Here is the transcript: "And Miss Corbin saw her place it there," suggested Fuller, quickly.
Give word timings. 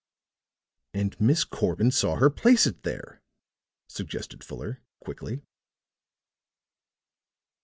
"And 0.95 1.15
Miss 1.21 1.43
Corbin 1.43 1.91
saw 1.91 2.15
her 2.15 2.31
place 2.31 2.65
it 2.65 2.81
there," 2.81 3.21
suggested 3.87 4.43
Fuller, 4.43 4.81
quickly. 4.99 5.43